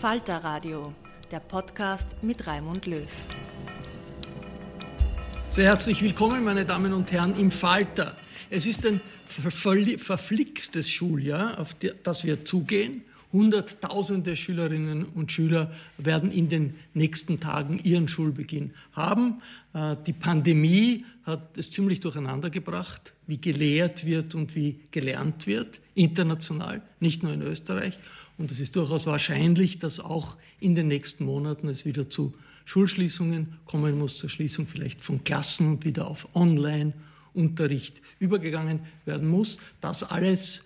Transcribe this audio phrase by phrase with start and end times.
[0.00, 0.94] Falter Radio,
[1.32, 3.08] der Podcast mit Raimund Löw.
[5.50, 8.16] Sehr herzlich willkommen, meine Damen und Herren, im Falter.
[8.48, 11.74] Es ist ein verflixtes Schuljahr, auf
[12.04, 13.02] das wir zugehen.
[13.32, 19.42] Hunderttausende Schülerinnen und Schüler werden in den nächsten Tagen ihren Schulbeginn haben.
[19.74, 25.80] Äh, die Pandemie hat es ziemlich durcheinander gebracht, wie gelehrt wird und wie gelernt wird,
[25.94, 27.98] international, nicht nur in Österreich.
[28.38, 32.32] Und es ist durchaus wahrscheinlich, dass auch in den nächsten Monaten es wieder zu
[32.64, 39.58] Schulschließungen kommen muss, zur Schließung vielleicht von Klassen und wieder auf Online-Unterricht übergegangen werden muss.
[39.80, 40.62] Das alles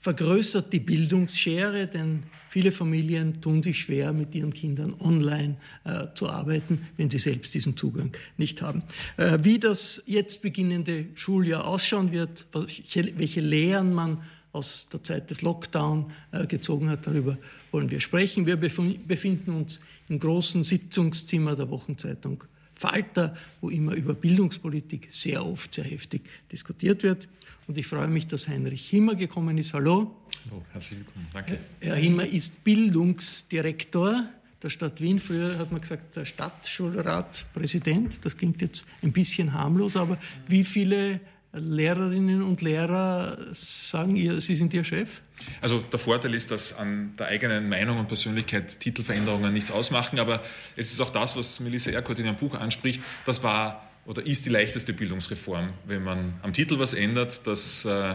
[0.00, 6.28] vergrößert die Bildungsschere, denn viele Familien tun sich schwer, mit ihren Kindern online äh, zu
[6.28, 8.82] arbeiten, wenn sie selbst diesen Zugang nicht haben.
[9.16, 14.22] Äh, wie das jetzt beginnende Schuljahr ausschauen wird, welche, welche Lehren man
[14.56, 17.06] aus der Zeit des Lockdown äh, gezogen hat.
[17.06, 17.36] Darüber
[17.70, 18.46] wollen wir sprechen.
[18.46, 25.74] Wir befinden uns im großen Sitzungszimmer der Wochenzeitung Falter, wo immer über Bildungspolitik sehr oft
[25.74, 26.22] sehr heftig
[26.52, 27.26] diskutiert wird.
[27.66, 29.72] Und ich freue mich, dass Heinrich Himmer gekommen ist.
[29.72, 30.14] Hallo.
[30.44, 31.26] Hallo, herzlich willkommen.
[31.32, 31.58] Danke.
[31.80, 34.28] Herr Himmer ist Bildungsdirektor
[34.62, 35.18] der Stadt Wien.
[35.20, 38.24] Früher hat man gesagt, der Stadtschulratpräsident.
[38.24, 41.20] Das klingt jetzt ein bisschen harmlos, aber wie viele
[41.58, 45.20] Lehrerinnen und Lehrer sagen ihr, Sie sind Ihr Chef?
[45.60, 50.42] Also der Vorteil ist, dass an der eigenen Meinung und Persönlichkeit Titelveränderungen nichts ausmachen, aber
[50.76, 54.46] es ist auch das, was Melissa Erkurt in ihrem Buch anspricht, das war oder ist
[54.46, 55.70] die leichteste Bildungsreform.
[55.84, 58.14] Wenn man am Titel was ändert, das äh,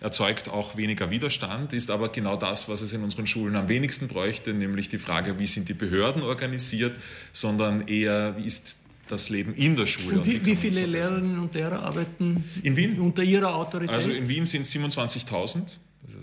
[0.00, 4.08] erzeugt auch weniger Widerstand, ist aber genau das, was es in unseren Schulen am wenigsten
[4.08, 6.94] bräuchte, nämlich die Frage, wie sind die Behörden organisiert,
[7.32, 8.78] sondern eher, wie ist
[9.12, 10.16] das Leben in der Schule.
[10.18, 12.98] Und wie, wie viele Lehrerinnen und Lehrer arbeiten in Wien?
[12.98, 13.94] unter Ihrer Autorität?
[13.94, 15.64] Also in Wien sind es 27.000.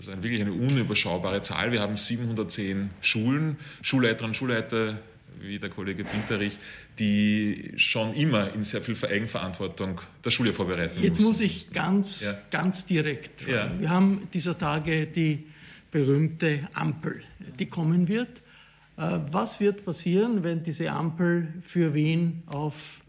[0.00, 1.72] ist eine, wirklich eine unüberschaubare Zahl.
[1.72, 4.98] Wir haben 710 Schulen, Schulleiterinnen und Schulleiter,
[5.40, 6.58] wie der Kollege Pinterich,
[6.98, 11.28] die schon immer in sehr viel Eigenverantwortung der Schule vorbereiten Jetzt müssen.
[11.28, 12.34] muss ich ganz, ja.
[12.50, 13.76] ganz direkt fragen.
[13.76, 13.80] Ja.
[13.80, 15.44] Wir haben dieser Tage die
[15.90, 17.22] berühmte Ampel,
[17.58, 18.42] die kommen wird.
[19.00, 23.00] Äh, was wird passieren, wenn diese Ampel für Wien auf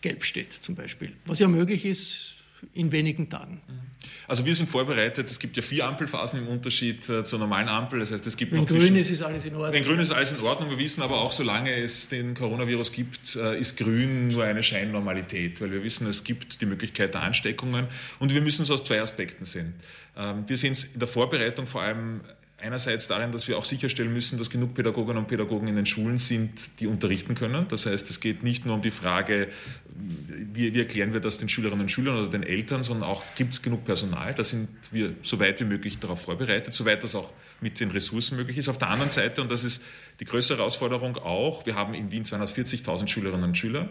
[0.00, 1.12] Gelb steht zum Beispiel?
[1.26, 2.36] Was ja möglich ist
[2.74, 3.62] in wenigen Tagen.
[4.28, 5.30] Also wir sind vorbereitet.
[5.30, 8.00] Es gibt ja vier Ampelphasen im Unterschied äh, zur normalen Ampel.
[8.00, 9.72] Das heißt, es gibt wenn grün ist, ist alles in Ordnung.
[9.72, 10.70] Wenn grün ist alles in Ordnung.
[10.70, 15.60] Wir wissen aber auch, solange es den Coronavirus gibt, äh, ist grün nur eine Scheinnormalität,
[15.60, 17.86] weil wir wissen, es gibt die Möglichkeit der Ansteckungen
[18.18, 19.74] und wir müssen es aus zwei Aspekten sehen.
[20.16, 22.20] Ähm, wir sehen es in der Vorbereitung vor allem
[22.62, 26.18] einerseits darin, dass wir auch sicherstellen müssen, dass genug Pädagoginnen und Pädagogen in den Schulen
[26.18, 27.66] sind, die unterrichten können.
[27.68, 29.48] Das heißt, es geht nicht nur um die Frage,
[29.88, 33.54] wie, wie erklären wir das den Schülerinnen und Schülern oder den Eltern, sondern auch, gibt
[33.54, 34.34] es genug Personal?
[34.34, 38.36] Da sind wir so weit wie möglich darauf vorbereitet, soweit das auch mit den Ressourcen
[38.36, 38.68] möglich ist.
[38.68, 39.82] Auf der anderen Seite, und das ist
[40.20, 43.88] die größte Herausforderung auch, wir haben in Wien 240.000 Schülerinnen und Schüler.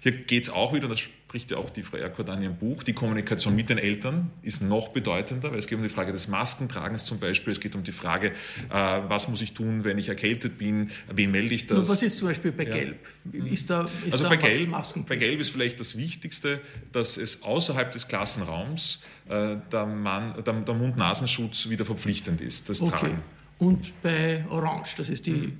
[0.00, 2.82] Hier geht es auch wieder, das spricht ja auch die Frau Erkurt an ihrem Buch,
[2.82, 6.28] die Kommunikation mit den Eltern ist noch bedeutender, weil es geht um die Frage des
[6.28, 8.32] Maskentragens zum Beispiel, es geht um die Frage,
[8.68, 11.76] äh, was muss ich tun, wenn ich erkältet bin, wen melde ich das?
[11.78, 12.98] Nur was ist zum Beispiel bei Gelb?
[13.32, 14.70] Ist da, ist also da bei, Gelb,
[15.06, 16.60] bei Gelb ist vielleicht das Wichtigste,
[16.92, 22.90] dass es außerhalb des Klassenraums äh, der, der, der Mund-Nasenschutz wieder verpflichtend ist, das okay.
[22.90, 23.22] Tragen
[23.62, 25.58] und bei Orange, das ist die mhm.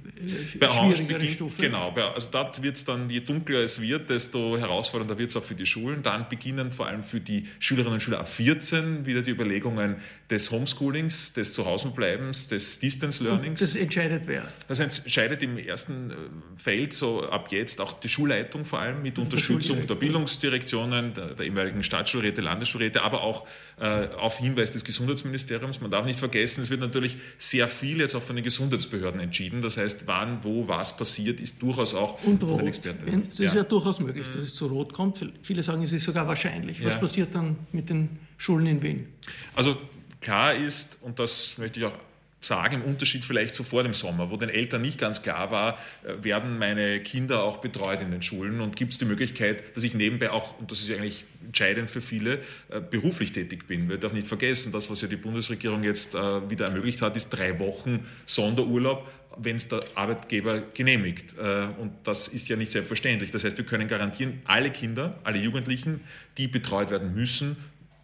[0.59, 1.63] bei schwierigere beginnt, Stufe.
[1.63, 5.45] Genau, also dort wird es dann, je dunkler es wird, desto herausfordernder wird es auch
[5.45, 6.03] für die Schulen.
[6.03, 10.51] Dann beginnen vor allem für die Schülerinnen und Schüler ab 14 wieder die Überlegungen des
[10.51, 13.61] Homeschoolings, des Zuhausenbleibens, des Distance Learnings.
[13.61, 14.49] Und das entscheidet wer?
[14.67, 16.15] Das entscheidet im ersten äh,
[16.57, 21.47] Feld so ab jetzt auch die Schulleitung vor allem mit Unterstützung der Bildungsdirektionen, der, der
[21.47, 23.47] ehemaligen Staatsschulräte, Landesschulräte, aber auch
[23.79, 25.81] äh, auf Hinweis des Gesundheitsministeriums.
[25.81, 29.21] Man darf nicht vergessen, es wird natürlich sehr viel viel jetzt auch von den Gesundheitsbehörden
[29.21, 29.61] entschieden.
[29.61, 32.63] Das heißt, wann, wo, was passiert, ist durchaus auch und rot.
[32.63, 33.05] Experte.
[33.05, 33.61] Das ist ja.
[33.61, 35.25] ja durchaus möglich, dass es zu rot kommt.
[35.43, 36.83] Viele sagen, es ist sogar wahrscheinlich.
[36.85, 37.01] Was ja.
[37.01, 38.09] passiert dann mit den
[38.39, 39.09] Schulen in Wien?
[39.55, 39.77] Also
[40.21, 41.99] klar ist, und das möchte ich auch
[42.45, 45.79] sagen, im Unterschied vielleicht zu vor dem Sommer, wo den Eltern nicht ganz klar war,
[46.05, 49.85] äh, werden meine Kinder auch betreut in den Schulen und gibt es die Möglichkeit, dass
[49.85, 53.89] ich nebenbei auch, und das ist ja eigentlich entscheidend für viele, äh, beruflich tätig bin.
[53.89, 57.31] Wir dürfen nicht vergessen, das, was ja die Bundesregierung jetzt äh, wieder ermöglicht hat, ist
[57.31, 59.09] drei Wochen Sonderurlaub,
[59.39, 61.37] wenn es der Arbeitgeber genehmigt.
[61.39, 63.31] Und das ist ja nicht selbstverständlich.
[63.31, 66.01] Das heißt, wir können garantieren, alle Kinder, alle Jugendlichen,
[66.37, 67.57] die betreut werden müssen,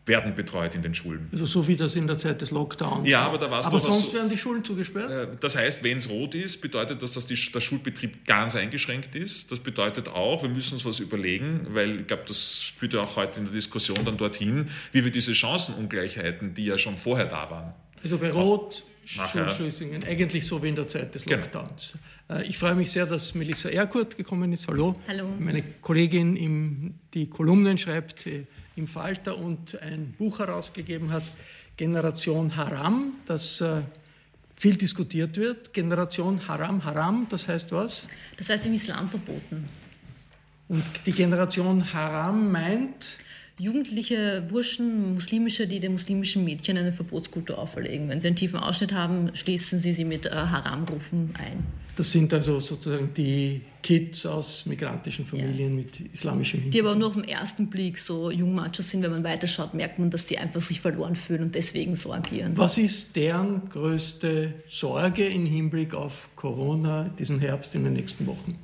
[0.09, 1.29] werden betreut in den Schulen.
[1.33, 3.09] Also so wie das in der Zeit des Lockdowns.
[3.09, 5.11] Ja, aber da war es Aber sonst so, werden die Schulen zugesperrt?
[5.11, 9.15] Äh, das heißt, wenn es rot ist, bedeutet das, dass die, der Schulbetrieb ganz eingeschränkt
[9.15, 9.53] ist.
[9.53, 13.17] Das bedeutet auch, wir müssen uns was überlegen, weil ich glaube, das führt ja auch
[13.17, 17.51] heute in der Diskussion dann dorthin, wie wir diese Chancenungleichheiten, die ja schon vorher da
[17.51, 17.75] waren.
[18.03, 21.39] Also bei Rot Schulschließungen, eigentlich so wie in der Zeit des genau.
[21.39, 21.99] Lockdowns.
[22.29, 22.41] Genau.
[22.41, 24.69] Ich freue mich sehr, dass Melissa Erkurt gekommen ist.
[24.69, 24.97] Hallo.
[25.09, 25.27] Hallo.
[25.39, 28.45] Meine Kollegin, im, die Kolumnen schreibt äh,
[28.79, 31.25] im Falter und ein Buch herausgegeben hat,
[31.77, 33.83] Generation Haram, das äh,
[34.57, 35.75] viel diskutiert wird.
[35.75, 38.09] Generation Haram, Haram, das heißt was?
[38.37, 39.69] Das heißt im Islam verboten.
[40.69, 43.17] Und die Generation Haram meint?
[43.59, 48.09] jugendliche Burschen, muslimische, die den muslimischen Mädchen eine Verbotskultur auferlegen.
[48.09, 51.67] Wenn sie einen tiefen Ausschnitt haben, schließen sie sie mit äh, Haramrufen ein.
[51.99, 55.85] Das sind also sozusagen die Kids aus migrantischen Familien ja.
[55.85, 56.75] mit islamischem Hintergrund.
[56.75, 59.03] Die aber nur auf den ersten Blick so Jungmatschers sind.
[59.03, 62.53] Wenn man weiterschaut, merkt man, dass sie einfach sich verloren fühlen und deswegen so agieren.
[62.55, 68.57] Was ist deren größte Sorge im Hinblick auf Corona diesen Herbst in den nächsten Wochen?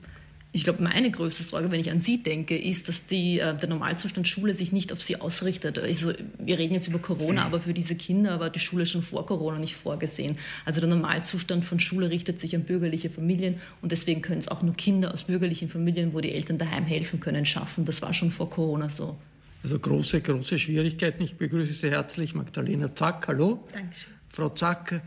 [0.56, 3.68] Ich glaube, meine größte Sorge, wenn ich an Sie denke, ist, dass die, äh, der
[3.68, 5.80] Normalzustand Schule sich nicht auf Sie ausrichtet.
[5.80, 9.26] Also, wir reden jetzt über Corona, aber für diese Kinder war die Schule schon vor
[9.26, 10.38] Corona nicht vorgesehen.
[10.64, 14.62] Also der Normalzustand von Schule richtet sich an bürgerliche Familien und deswegen können es auch
[14.62, 17.84] nur Kinder aus bürgerlichen Familien, wo die Eltern daheim helfen können, schaffen.
[17.84, 19.16] Das war schon vor Corona so.
[19.64, 21.24] Also große, große Schwierigkeiten.
[21.24, 23.26] Ich begrüße Sie herzlich, Magdalena Zack.
[23.26, 23.66] Hallo.
[23.72, 24.12] Dankeschön.
[24.32, 25.02] Frau Zack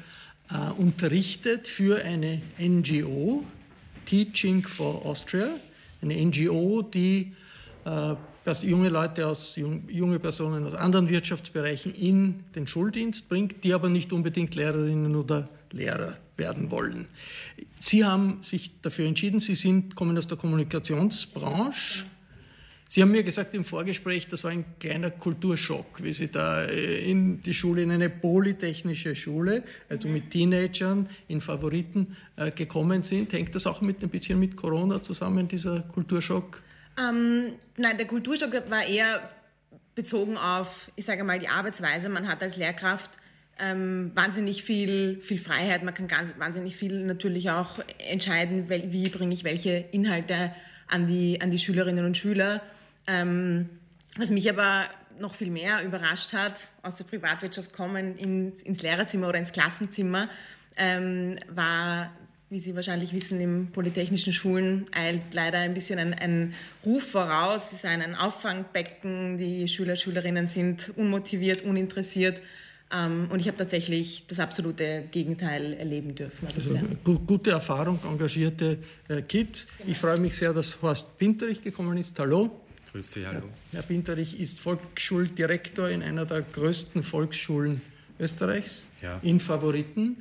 [0.49, 3.45] äh, unterrichtet für eine NGO,
[4.07, 5.49] Teaching for Austria,
[6.01, 7.33] eine NGO, die
[7.85, 8.15] äh,
[8.63, 14.13] junge Leute aus junge Personen aus anderen Wirtschaftsbereichen in den Schuldienst bringt, die aber nicht
[14.13, 17.07] unbedingt Lehrerinnen oder Lehrer werden wollen.
[17.79, 22.05] Sie haben sich dafür entschieden, Sie sind, kommen aus der Kommunikationsbranche.
[22.89, 27.09] Sie haben mir gesagt im Vorgespräch, das war ein kleiner Kulturschock, wie Sie da äh,
[27.09, 33.33] in die Schule, in eine polytechnische Schule, also mit Teenagern in Favoriten äh, gekommen sind.
[33.33, 36.61] Hängt das auch mit ein bisschen mit Corona zusammen, dieser Kulturschock?
[36.97, 39.29] Ähm, nein, der Kulturschock war eher
[39.93, 42.07] bezogen auf, ich sage mal, die Arbeitsweise.
[42.07, 43.11] Man hat als Lehrkraft
[43.59, 45.83] ähm, wahnsinnig viel, viel Freiheit.
[45.83, 50.53] Man kann ganz, wahnsinnig viel natürlich auch entscheiden, wie bringe ich welche Inhalte
[50.87, 52.61] an die, an die Schülerinnen und Schüler.
[53.07, 53.69] Ähm,
[54.17, 54.85] was mich aber
[55.19, 60.29] noch viel mehr überrascht hat, aus der Privatwirtschaft kommen in, ins Lehrerzimmer oder ins Klassenzimmer,
[60.75, 62.11] ähm, war,
[62.49, 66.53] wie Sie wahrscheinlich wissen, im polytechnischen Schulen eilt leider ein bisschen ein, ein
[66.85, 67.71] Ruf voraus.
[67.71, 72.41] Sie seien ein Auffangbecken, die Schüler, Schülerinnen sind unmotiviert, uninteressiert.
[72.91, 76.47] Ähm, und ich habe tatsächlich das absolute Gegenteil erleben dürfen.
[76.55, 78.77] Also, also gute Erfahrung, engagierte
[79.09, 79.67] äh, Kids.
[79.85, 82.17] Ich freue mich sehr, dass Horst Pinterich gekommen ist.
[82.17, 82.66] Hallo.
[82.91, 83.49] Grüß Sie, hallo.
[83.71, 87.81] Herr Pinterich ist Volksschuldirektor in einer der größten Volksschulen
[88.19, 89.19] Österreichs, ja.
[89.21, 90.17] in Favoriten.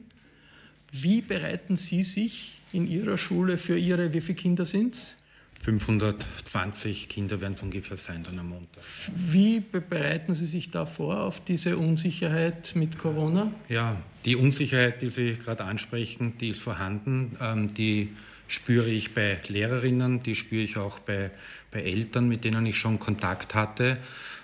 [0.93, 5.17] Wie bereiten Sie sich in Ihrer Schule für Ihre, wie viele Kinder sind es?
[5.63, 8.85] 520 Kinder werden es ungefähr sein dann am Montag.
[9.15, 13.53] Wie bereiten Sie sich da vor auf diese Unsicherheit mit Corona?
[13.69, 17.37] Ja, die Unsicherheit, die Sie gerade ansprechen, die ist vorhanden.
[17.41, 18.11] Ähm, die
[18.49, 21.31] spüre ich bei Lehrerinnen, die spüre ich auch bei,
[21.71, 23.99] bei Eltern, mit denen ich schon Kontakt hatte.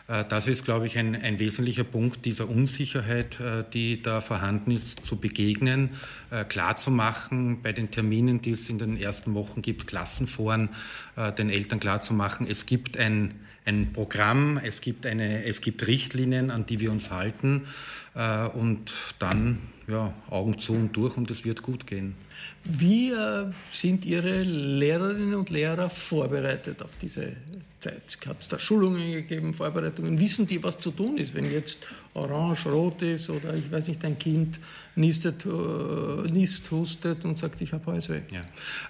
[0.08, 4.70] Äh, das ist, glaube ich, ein, ein wesentlicher Punkt dieser Unsicherheit, äh, die da vorhanden
[4.70, 5.90] ist, zu begegnen,
[6.30, 10.70] äh, klarzumachen, bei den Terminen, die es in den ersten Wochen gibt, Klassenforen,
[11.38, 16.66] den Eltern klarzumachen, es gibt ein, ein Programm, es gibt, eine, es gibt Richtlinien, an
[16.66, 17.62] die wir uns halten
[18.54, 22.14] und dann ja, Augen zu und durch und es wird gut gehen.
[22.64, 27.32] Wie äh, sind Ihre Lehrerinnen und Lehrer vorbereitet auf diese
[27.80, 28.18] Zeit?
[28.26, 30.18] Hat es da Schulungen gegeben, Vorbereitungen?
[30.18, 34.04] Wissen die, was zu tun ist, wenn jetzt orange, rot ist oder ich weiß nicht,
[34.04, 34.60] ein Kind
[34.94, 38.20] nistet, äh, nisst, hustet und sagt, ich habe Halsweh?
[38.30, 38.44] Ja.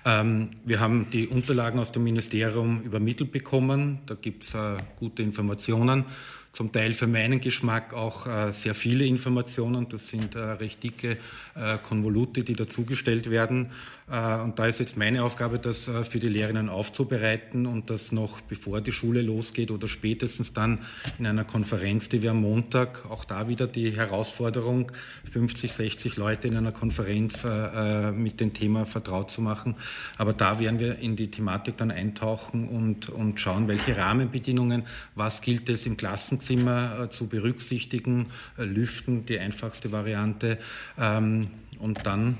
[0.04, 4.00] Ähm, wir haben die Unterlagen aus dem Ministerium übermittelt bekommen.
[4.06, 6.04] Da gibt es äh, gute Informationen.
[6.52, 9.88] zum Teil für meinen Geschmack auch äh, sehr viele Informationen.
[9.88, 11.16] Das sind äh, recht dicke
[11.54, 13.70] äh, Konvolute, die dazugestellt werden.
[14.10, 18.12] Äh, und da ist jetzt meine Aufgabe, das äh, für die Lehrerinnen aufzubereiten und das
[18.12, 20.80] noch bevor die Schule losgeht oder spätestens dann
[21.18, 24.92] in einer Konferenz, die wir am Montag, auch da wieder die Herausforderung,
[25.30, 29.76] 50, 60 Leute in einer Konferenz äh, mit dem Thema vertraut zu machen.
[30.18, 35.40] Aber da werden wir in die Thematik dann eintauchen und, und schauen, welche Rahmenbedingungen, was
[35.40, 40.58] gilt es im Klassenzimmer zu berücksichtigen, lüften, die einfachste Variante.
[40.98, 42.38] Ähm, und dann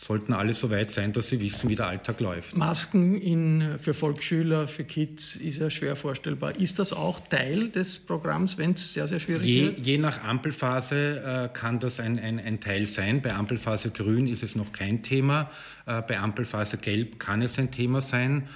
[0.00, 2.56] sollten alle so weit sein, dass sie wissen, wie der Alltag läuft.
[2.56, 6.54] Masken in, für Volksschüler, für Kids ist ja schwer vorstellbar.
[6.54, 9.84] Ist das auch Teil des Programms, wenn es sehr, sehr schwierig je, wird?
[9.84, 13.20] Je nach Ampelphase äh, kann das ein, ein, ein, Teil sein.
[13.20, 15.50] Bei Ampelphase Grün ist es noch kein Thema.
[15.84, 18.48] Äh, bei Ampelphase Gelb kann es ein Thema sein.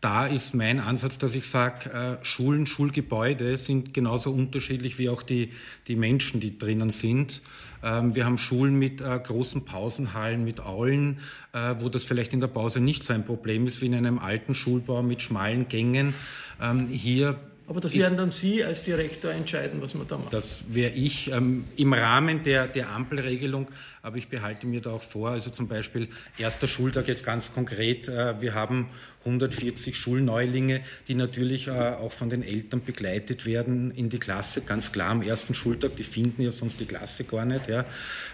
[0.00, 5.22] Da ist mein Ansatz, dass ich sage, äh, Schulen, Schulgebäude sind genauso unterschiedlich wie auch
[5.22, 5.52] die,
[5.88, 7.42] die Menschen, die drinnen sind.
[7.82, 11.18] Ähm, wir haben Schulen mit äh, großen Pausenhallen, mit Aulen,
[11.52, 14.18] äh, wo das vielleicht in der Pause nicht so ein Problem ist wie in einem
[14.18, 16.14] alten Schulbau mit schmalen Gängen.
[16.62, 17.38] Ähm, hier
[17.70, 20.32] aber das werden dann Sie als Direktor entscheiden, was man da macht.
[20.32, 23.68] Das wäre ich ähm, im Rahmen der, der Ampelregelung,
[24.02, 28.08] aber ich behalte mir da auch vor, also zum Beispiel erster Schultag jetzt ganz konkret,
[28.08, 28.88] äh, wir haben
[29.24, 34.92] 140 Schulneulinge, die natürlich äh, auch von den Eltern begleitet werden in die Klasse, ganz
[34.92, 37.68] klar am ersten Schultag, die finden ja sonst die Klasse gar nicht.
[37.68, 37.84] Ja.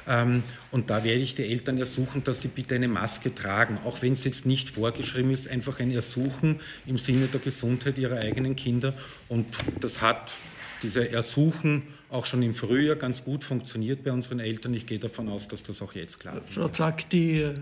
[0.06, 4.00] Ähm, und da werde ich die Eltern ersuchen, dass sie bitte eine Maske tragen, auch
[4.02, 8.54] wenn es jetzt nicht vorgeschrieben ist, einfach ein Ersuchen im Sinne der Gesundheit ihrer eigenen
[8.54, 8.94] Kinder.
[9.28, 9.46] Und
[9.80, 10.34] das hat
[10.82, 14.74] diese Ersuchen auch schon im Frühjahr ganz gut funktioniert bei unseren Eltern.
[14.74, 16.48] Ich gehe davon aus, dass das auch jetzt klappt.
[16.48, 17.54] Frau Zack, die äh,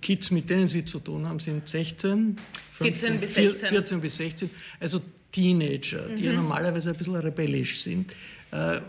[0.00, 2.38] Kids, mit denen Sie zu tun haben, sind 16,
[2.74, 3.68] 15, 14 bis 16.
[3.68, 5.00] 14 bis 16, also
[5.32, 6.16] Teenager, mhm.
[6.16, 8.12] die ja normalerweise ein bisschen rebellisch sind.
[8.50, 8.80] Äh,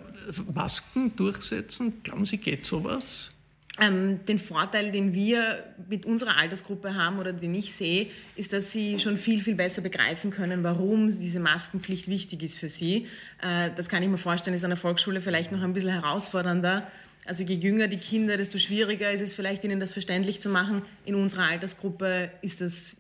[0.53, 3.32] Masken durchsetzen, glauben Sie, geht sowas?
[3.81, 8.71] Ähm, den Vorteil, den wir mit unserer Altersgruppe haben oder den ich sehe, ist, dass
[8.71, 13.07] sie schon viel, viel besser begreifen können, warum diese Maskenpflicht wichtig ist für sie.
[13.41, 16.87] Äh, das kann ich mir vorstellen, ist an der Volksschule vielleicht noch ein bisschen herausfordernder.
[17.25, 20.83] Also je jünger die Kinder, desto schwieriger ist es vielleicht, ihnen das verständlich zu machen.
[21.05, 22.95] In unserer Altersgruppe ist das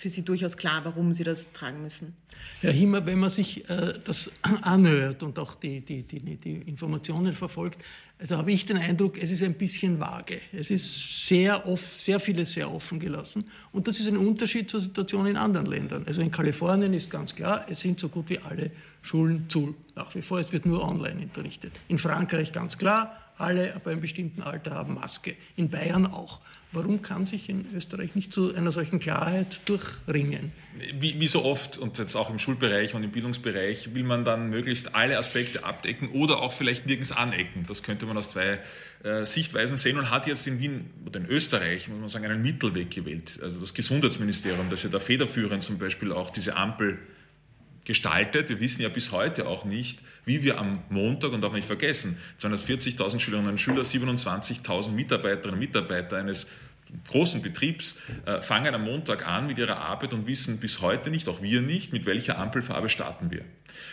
[0.00, 2.14] für sie durchaus klar, warum sie das tragen müssen.
[2.60, 4.30] Herr Himmer, wenn man sich äh, das
[4.62, 7.82] anhört und auch die, die, die, die Informationen verfolgt,
[8.18, 10.40] also habe ich den Eindruck, es ist ein bisschen vage.
[10.52, 13.44] Es ist sehr, oft, sehr vieles sehr offen gelassen.
[13.72, 16.04] Und das ist ein Unterschied zur Situation in anderen Ländern.
[16.06, 19.74] Also in Kalifornien ist ganz klar, es sind so gut wie alle Schulen zu.
[19.96, 21.72] Nach wie vor, es wird nur online unterrichtet.
[21.88, 25.34] In Frankreich ganz klar, alle ab einem bestimmten Alter haben Maske.
[25.56, 26.40] In Bayern auch.
[26.72, 30.52] Warum kann sich in Österreich nicht zu einer solchen Klarheit durchringen?
[30.94, 34.50] Wie, wie, so oft und jetzt auch im Schulbereich und im Bildungsbereich will man dann
[34.50, 37.64] möglichst alle Aspekte abdecken oder auch vielleicht nirgends anecken.
[37.66, 38.60] Das könnte man aus zwei
[39.02, 42.42] äh, Sichtweisen sehen und hat jetzt in Wien oder in Österreich, muss man sagen, einen
[42.42, 43.40] Mittelweg gewählt.
[43.42, 46.98] Also das Gesundheitsministerium, das ja da federführend zum Beispiel auch diese Ampel
[47.84, 48.48] gestaltet.
[48.48, 52.18] Wir wissen ja bis heute auch nicht, wie wir am Montag, und man nicht vergessen,
[52.40, 56.50] 240.000 Schülerinnen und Schüler, 27.000 Mitarbeiterinnen und Mitarbeiter eines
[57.08, 61.28] großen Betriebs äh, fangen am Montag an mit ihrer Arbeit und wissen bis heute nicht,
[61.28, 63.44] auch wir nicht, mit welcher Ampelfarbe starten wir.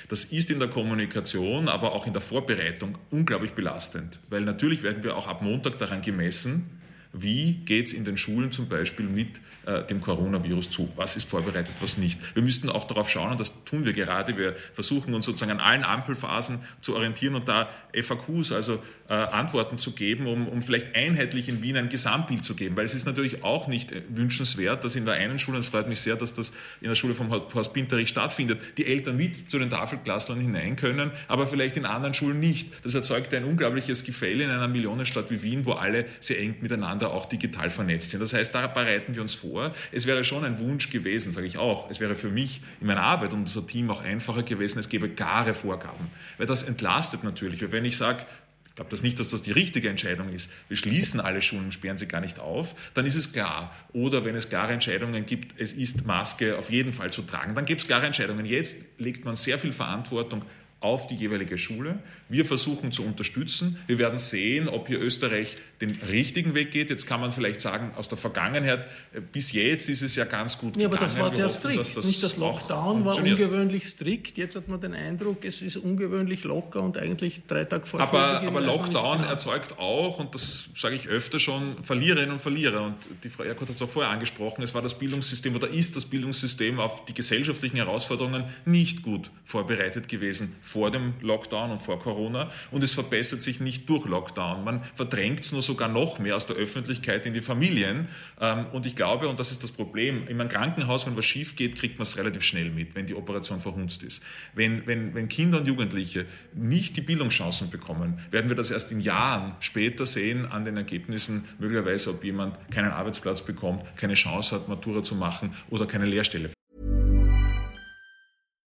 [0.10, 5.04] Das ist in der Kommunikation, aber auch in der Vorbereitung unglaublich belastend, weil natürlich werden
[5.04, 6.70] wir auch ab Montag daran gemessen,
[7.14, 10.90] wie geht es in den Schulen zum Beispiel mit äh, dem Coronavirus zu?
[10.96, 12.20] Was ist vorbereitet, was nicht?
[12.36, 14.38] Wir müssten auch darauf schauen, und das tun wir gerade.
[14.38, 19.78] Wir versuchen uns sozusagen an allen Ampelphasen zu orientieren und da FAQs, also äh, Antworten
[19.78, 22.76] zu geben, um, um vielleicht einheitlich in Wien ein Gesamtbild zu geben.
[22.76, 25.70] Weil es ist natürlich auch nicht äh, wünschenswert, dass in der einen Schule, und es
[25.70, 29.50] freut mich sehr, dass das in der Schule vom Horst Pinterich stattfindet, die Eltern mit
[29.50, 32.70] zu den Tafelklasslern hinein können, aber vielleicht in anderen Schulen nicht.
[32.84, 36.97] Das erzeugt ein unglaubliches Gefälle in einer Millionenstadt wie Wien, wo alle sehr eng miteinander
[37.06, 38.20] auch digital vernetzt sind.
[38.20, 39.74] Das heißt, da bereiten wir uns vor.
[39.92, 41.90] Es wäre schon ein Wunsch gewesen, sage ich auch.
[41.92, 45.10] Es wäre für mich in meiner Arbeit und unser Team auch einfacher gewesen, es gäbe
[45.10, 46.08] klare Vorgaben.
[46.38, 47.62] Weil das entlastet natürlich.
[47.62, 48.26] Weil wenn ich sage,
[48.68, 50.52] ich glaube das nicht, dass das die richtige Entscheidung ist.
[50.68, 53.76] Wir schließen alle Schulen, sperren sie gar nicht auf, dann ist es klar.
[53.94, 57.66] Oder wenn es klare Entscheidungen gibt, es ist Maske auf jeden Fall zu tragen, dann
[57.66, 58.46] gibt es klare Entscheidungen.
[58.46, 60.44] Jetzt legt man sehr viel Verantwortung
[60.80, 62.00] auf die jeweilige Schule.
[62.30, 63.80] Wir versuchen zu unterstützen.
[63.88, 66.92] Wir werden sehen, ob hier Österreich den richtigen Weg geht.
[66.92, 70.58] Jetzt kann man vielleicht sagen, aus der Vergangenheit, äh, bis jetzt ist es ja ganz
[70.58, 70.98] gut ja, gegangen.
[70.98, 71.98] aber das war sehr strikt.
[71.98, 74.38] Das Nicht das Lockdown war ungewöhnlich strikt.
[74.38, 78.42] Jetzt hat man den Eindruck, es ist ungewöhnlich locker und eigentlich drei Tage vor Aber,
[78.42, 82.84] aber Lockdown erzeugt auch, und das sage ich öfter schon, Verliererinnen und Verlierer.
[82.84, 85.96] Und die Frau Erkurt hat es auch vorher angesprochen, es war das Bildungssystem oder ist
[85.96, 92.00] das Bildungssystem auf die gesellschaftlichen Herausforderungen nicht gut vorbereitet gewesen vor dem Lockdown und vor
[92.00, 94.64] Corona und es verbessert sich nicht durch Lockdown.
[94.64, 98.10] Man verdrängt es nur sogar noch mehr aus der Öffentlichkeit in die Familien
[98.42, 101.56] ähm, und ich glaube, und das ist das Problem, in einem Krankenhaus, wenn was schief
[101.56, 104.24] geht, kriegt man es relativ schnell mit, wenn die Operation verhunzt ist.
[104.54, 109.00] Wenn, wenn, wenn Kinder und Jugendliche nicht die Bildungschancen bekommen, werden wir das erst in
[109.00, 114.68] Jahren später sehen an den Ergebnissen, möglicherweise, ob jemand keinen Arbeitsplatz bekommt, keine Chance hat,
[114.68, 116.52] Matura zu machen oder keine Lehrstelle.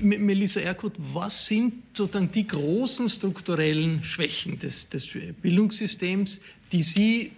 [0.00, 5.08] Melissa Erkut, was sind sozusagen die großen strukturellen Schwächen des, des
[5.42, 7.32] Bildungssystems, die Sie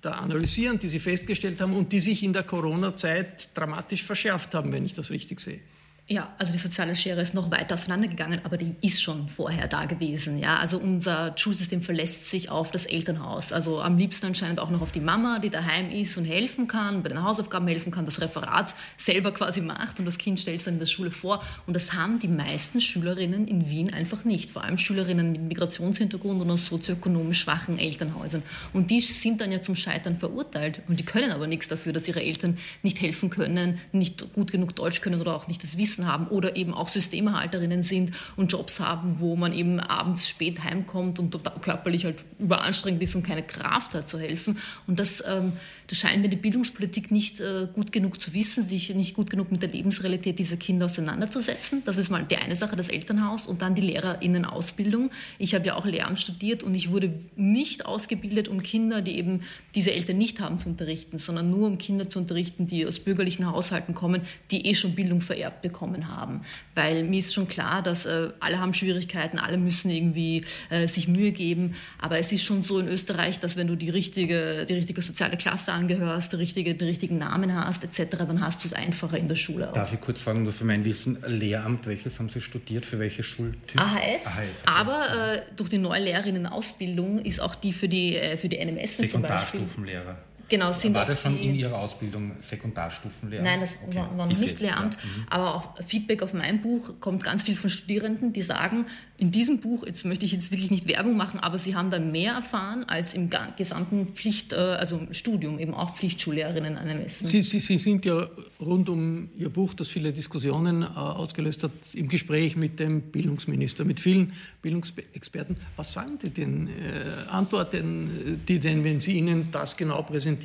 [0.00, 4.70] da analysieren, die Sie festgestellt haben und die sich in der Corona-Zeit dramatisch verschärft haben,
[4.72, 5.60] wenn ich das richtig sehe?
[6.08, 9.86] Ja, also die soziale Schere ist noch weiter auseinandergegangen, aber die ist schon vorher da
[9.86, 10.38] gewesen.
[10.38, 13.52] Ja, also unser Schulsystem verlässt sich auf das Elternhaus.
[13.52, 17.02] Also am liebsten anscheinend auch noch auf die Mama, die daheim ist und helfen kann,
[17.02, 20.66] bei den Hausaufgaben helfen kann, das Referat selber quasi macht und das Kind stellt es
[20.66, 21.42] dann in der Schule vor.
[21.66, 24.50] Und das haben die meisten Schülerinnen in Wien einfach nicht.
[24.50, 28.44] Vor allem Schülerinnen mit Migrationshintergrund und aus sozioökonomisch schwachen Elternhäusern.
[28.72, 30.82] Und die sind dann ja zum Scheitern verurteilt.
[30.86, 34.76] Und die können aber nichts dafür, dass ihre Eltern nicht helfen können, nicht gut genug
[34.76, 38.52] Deutsch können oder auch nicht das Wissen Wissen haben oder eben auch Systemhalterinnen sind und
[38.52, 43.42] Jobs haben, wo man eben abends spät heimkommt und körperlich halt überanstrengend ist und keine
[43.42, 44.58] Kraft hat zu helfen.
[44.86, 45.54] Und das, ähm,
[45.86, 49.50] das scheint mir die Bildungspolitik nicht äh, gut genug zu wissen, sich nicht gut genug
[49.50, 51.82] mit der Lebensrealität dieser Kinder auseinanderzusetzen.
[51.84, 55.10] Das ist mal die eine Sache, das Elternhaus und dann die Lehrerinnenausbildung.
[55.38, 59.42] Ich habe ja auch Lehramt studiert und ich wurde nicht ausgebildet, um Kinder, die eben
[59.74, 63.46] diese Eltern nicht haben, zu unterrichten, sondern nur um Kinder zu unterrichten, die aus bürgerlichen
[63.46, 66.42] Haushalten kommen, die eh schon Bildung vererbt bekommen bekommen haben.
[66.74, 71.08] Weil mir ist schon klar, dass äh, alle haben Schwierigkeiten, alle müssen irgendwie äh, sich
[71.08, 71.74] Mühe geben.
[71.98, 75.36] Aber es ist schon so in Österreich, dass wenn du die richtige, die richtige soziale
[75.36, 79.28] Klasse angehörst, die richtige, den richtigen Namen hast, etc., dann hast du es einfacher in
[79.28, 79.70] der Schule.
[79.70, 79.74] Auch.
[79.74, 83.22] Darf ich kurz fragen, nur für mein Wissen, Lehramt, welches haben Sie studiert, für welche
[83.22, 83.80] Schultyp?
[83.80, 84.26] AHS.
[84.26, 84.48] AHS okay.
[84.66, 88.96] Aber äh, durch die neue Lehrerinnenausbildung ist auch die für die, äh, für die NMS
[88.96, 89.60] zum Beispiel.
[89.60, 90.16] Sekundarstufenlehrer.
[90.48, 93.46] Genau, sind war das schon in Ihrer Ausbildung Sekundarstufenlehramt?
[93.46, 93.96] Nein, das okay.
[93.96, 94.94] war, war, noch nicht Lehramt.
[94.94, 95.00] Ja.
[95.00, 95.26] Mhm.
[95.28, 98.86] Aber auch Feedback auf mein Buch kommt ganz viel von Studierenden, die sagen,
[99.18, 101.98] in diesem Buch, jetzt möchte ich jetzt wirklich nicht Werbung machen, aber sie haben da
[101.98, 107.26] mehr erfahren als im gesamten Pflicht, äh, also Studium, eben auch Pflichtschullehrerinnen an Messen.
[107.26, 108.28] Sie, Sie, Sie sind ja
[108.60, 113.84] rund um Ihr Buch, das viele Diskussionen äh, ausgelöst hat, im Gespräch mit dem Bildungsminister,
[113.84, 114.32] mit vielen
[114.62, 115.56] Bildungsexperten.
[115.76, 120.35] Was sagen die denn, äh, antworten die denn, wenn Sie ihnen das genau präsentieren?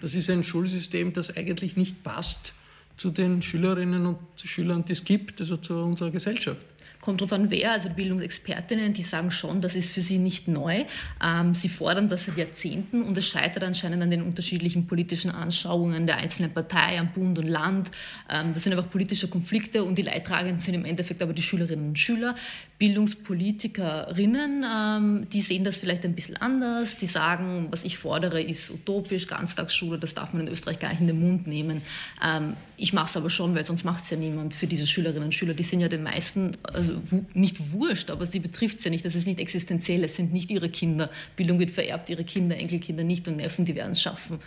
[0.00, 2.54] Das ist ein Schulsystem, das eigentlich nicht passt
[2.96, 6.60] zu den Schülerinnen und Schülern, die es gibt, also zu unserer Gesellschaft.
[7.00, 10.84] Kommt darauf an, wer, also Bildungsexpertinnen, die sagen schon, das ist für sie nicht neu.
[11.24, 16.06] Ähm, sie fordern das seit Jahrzehnten und es scheitert anscheinend an den unterschiedlichen politischen Anschauungen
[16.06, 17.90] der einzelnen Partei, am Bund und Land.
[18.28, 21.88] Ähm, das sind einfach politische Konflikte und die Leidtragenden sind im Endeffekt aber die Schülerinnen
[21.88, 22.34] und Schüler.
[22.78, 26.98] Bildungspolitikerinnen, ähm, die sehen das vielleicht ein bisschen anders.
[26.98, 31.00] Die sagen, was ich fordere, ist utopisch, Ganztagsschule, das darf man in Österreich gar nicht
[31.00, 31.80] in den Mund nehmen.
[32.22, 35.24] Ähm, ich mache es aber schon, weil sonst macht es ja niemand für diese Schülerinnen
[35.24, 35.54] und Schüler.
[35.54, 36.89] Die sind ja den meisten also
[37.34, 39.04] nicht wurscht, aber sie betrifft es ja nicht.
[39.04, 41.10] Das ist nicht existenziell, es sind nicht ihre Kinder.
[41.36, 44.38] Bildung wird vererbt, ihre Kinder, Enkelkinder nicht und Neffen, die werden es schaffen.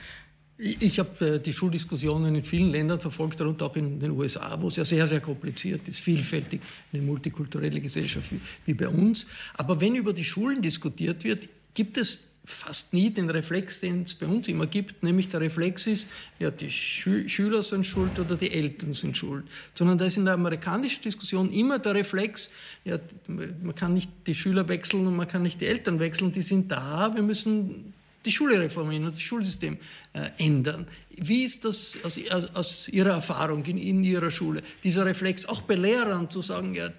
[0.58, 4.68] Ich habe äh, die Schuldiskussionen in vielen Ländern verfolgt, darunter auch in den USA, wo
[4.68, 8.32] es ja sehr, sehr kompliziert ist, vielfältig, eine multikulturelle Gesellschaft
[8.66, 9.28] wie bei uns.
[9.56, 14.16] Aber wenn über die Schulen diskutiert wird, gibt es fast nie den Reflex, den es
[14.16, 18.36] bei uns immer gibt, nämlich der Reflex ist, ja, die Schü Schüler sind schuld oder
[18.36, 19.46] die Eltern sind schuld.
[19.76, 22.52] Sondern da ist in der amerikanischen Diskussion immer der Reflex,
[22.84, 26.42] ja, man kann nicht die Schüler wechseln und man kann nicht die Eltern wechseln, die
[26.42, 27.94] sind da, wir müssen
[28.26, 29.78] die Schule reformieren und das Schulsystem
[30.14, 30.88] äh, ändern.
[31.10, 32.18] Wie ist das aus,
[32.54, 36.90] aus Ihrer Erfahrung in, in, Ihrer Schule, dieser Reflex, auch bei Lehrern zu sagen, ja,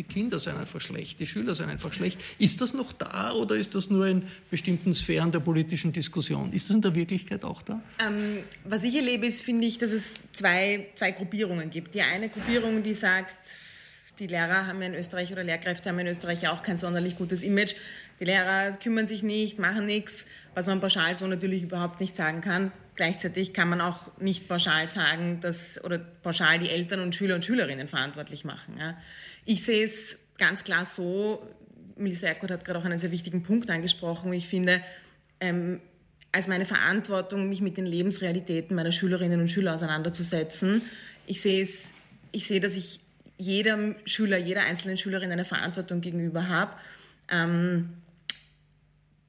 [0.00, 2.18] die Kinder sind einfach schlecht, die Schüler sind einfach schlecht.
[2.38, 6.54] Ist das noch da oder ist das nur in bestimmten Sphären der politischen Diskussion?
[6.54, 7.82] Ist das in der Wirklichkeit auch da?
[7.98, 11.94] Ähm, was ich erlebe, ist, finde ich, dass es zwei, zwei Gruppierungen gibt.
[11.94, 13.58] Die eine Gruppierung, die sagt,
[14.20, 17.74] die Lehrer haben in Österreich oder Lehrkräfte haben in Österreich auch kein sonderlich gutes Image
[18.20, 22.42] die Lehrer kümmern sich nicht, machen nichts, was man pauschal so natürlich überhaupt nicht sagen
[22.42, 22.70] kann.
[22.94, 27.46] Gleichzeitig kann man auch nicht pauschal sagen, dass oder pauschal die Eltern und Schüler und
[27.46, 28.76] Schülerinnen verantwortlich machen.
[28.78, 28.98] Ja.
[29.46, 31.48] Ich sehe es ganz klar so,
[31.96, 34.82] Melissa Erkurt hat gerade auch einen sehr wichtigen Punkt angesprochen, ich finde,
[35.40, 35.80] ähm,
[36.30, 40.82] als meine Verantwortung, mich mit den Lebensrealitäten meiner Schülerinnen und Schüler auseinanderzusetzen.
[41.26, 41.92] Ich sehe es,
[42.32, 43.00] ich sehe, dass ich
[43.40, 46.72] jedem Schüler, jeder einzelnen Schülerin eine Verantwortung gegenüber habe.
[47.28, 47.90] Ähm,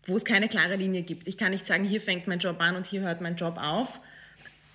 [0.05, 1.27] wo es keine klare Linie gibt.
[1.27, 3.99] Ich kann nicht sagen, hier fängt mein Job an und hier hört mein Job auf.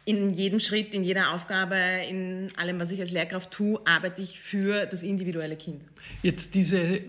[0.04, 1.76] In jedem Schritt, in jeder Aufgabe,
[2.08, 5.82] in allem, was ich als Lehrkraft tue, arbeite ich für das individuelle Kind.
[6.22, 7.02] Jetzt diese äh,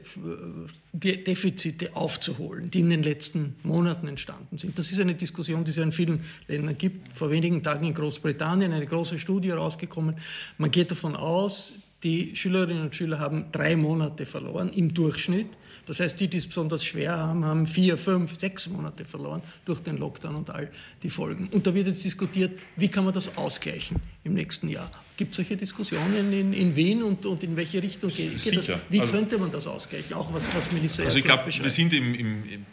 [0.94, 4.80] Defizite aufzuholen, die in den letzten Monaten entstanden sind.
[4.80, 7.16] Das ist eine Diskussion, die es in vielen Ländern gibt.
[7.16, 10.16] Vor wenigen Tagen in Großbritannien eine große Studie rausgekommen.
[10.58, 15.47] Man geht davon aus, die Schülerinnen und Schüler haben drei Monate verloren im Durchschnitt.
[15.88, 19.79] Das heißt, die, die es besonders schwer haben, haben vier, fünf, sechs Monate verloren durch
[19.79, 20.69] den Lockdown und all
[21.01, 21.47] die Folgen.
[21.47, 24.91] Und da wird jetzt diskutiert, wie kann man das ausgleichen im nächsten Jahr.
[25.15, 28.73] Gibt es solche Diskussionen in, in Wien und, und, in welche Richtung geht, Sicher.
[28.73, 28.81] das?
[28.89, 30.13] Wie also, könnte man das ausgleichen?
[30.13, 32.65] Auch was, was Melissa Also ich glaube, wir sind im, im, im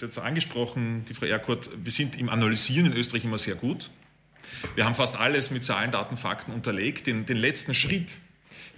[0.00, 3.90] jetzt angesprochen, die Frau Erkurt, wir sind im Analysieren in Österreich immer sehr gut.
[4.74, 7.06] Wir haben fast alles mit Zahlen, Daten, Fakten unterlegt.
[7.06, 8.18] Den, den letzten Schritt,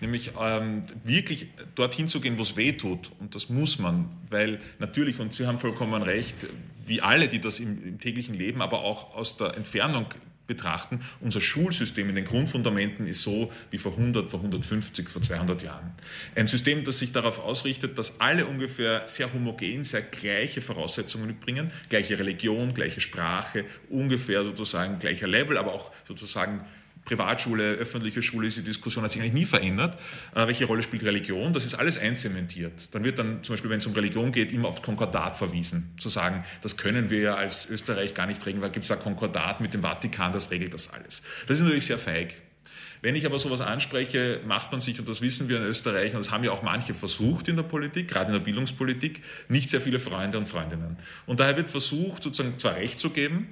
[0.00, 3.10] nämlich ähm, wirklich dorthin zu gehen, wo es weh tut.
[3.20, 6.46] Und das muss man, weil natürlich, und Sie haben vollkommen recht,
[6.86, 10.06] wie alle, die das im, im täglichen Leben, aber auch aus der Entfernung
[10.46, 15.62] betrachten, unser Schulsystem in den Grundfundamenten ist so wie vor 100, vor 150, vor 200
[15.62, 15.92] Jahren.
[16.34, 21.70] Ein System, das sich darauf ausrichtet, dass alle ungefähr sehr homogen, sehr gleiche Voraussetzungen mitbringen,
[21.88, 26.64] gleiche Religion, gleiche Sprache, ungefähr sozusagen gleicher Level, aber auch sozusagen
[27.04, 29.98] Privatschule, öffentliche Schule, diese Diskussion hat sich eigentlich nie verändert.
[30.34, 31.52] Äh, welche Rolle spielt Religion?
[31.52, 32.94] Das ist alles einzementiert.
[32.94, 35.94] Dann wird dann zum Beispiel, wenn es um Religion geht, immer auf Konkordat verwiesen.
[35.98, 39.00] Zu sagen, das können wir ja als Österreich gar nicht regeln, weil gibt es ein
[39.00, 41.22] Konkordat mit dem Vatikan, das regelt das alles.
[41.46, 42.34] Das ist natürlich sehr feig.
[43.04, 46.20] Wenn ich aber sowas anspreche, macht man sich, und das wissen wir in Österreich, und
[46.20, 49.82] das haben ja auch manche versucht in der Politik, gerade in der Bildungspolitik, nicht sehr
[49.82, 50.96] viele Freunde und Freundinnen.
[51.26, 53.48] Und daher wird versucht, sozusagen zwar Recht zu geben,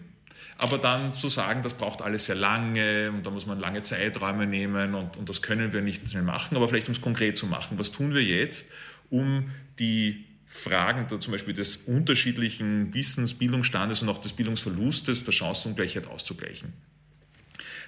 [0.59, 4.47] aber dann zu sagen, das braucht alles sehr lange und da muss man lange Zeiträume
[4.47, 7.47] nehmen und, und das können wir nicht schnell machen, aber vielleicht um es konkret zu
[7.47, 7.79] machen.
[7.79, 8.71] Was tun wir jetzt,
[9.11, 15.33] um die Fragen da zum Beispiel des unterschiedlichen Wissens, Bildungsstandes und auch des Bildungsverlustes der
[15.33, 16.73] Chancenungleichheit auszugleichen?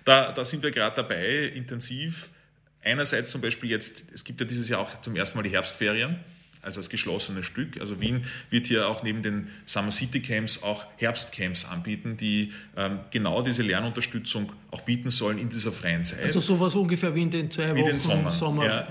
[0.04, 2.30] Da, da sind wir gerade dabei, intensiv.
[2.82, 6.20] Einerseits zum Beispiel jetzt, es gibt ja dieses Jahr auch zum ersten Mal die Herbstferien
[6.64, 7.80] also als geschlossenes Stück.
[7.80, 13.00] Also Wien wird hier auch neben den Summer City Camps auch Herbstcamps anbieten, die ähm,
[13.10, 16.24] genau diese Lernunterstützung auch bieten sollen in dieser freien Zeit.
[16.24, 18.30] Also sowas ungefähr wie in den zwei wie Wochen den Sommer.
[18.30, 18.88] Sommer ja,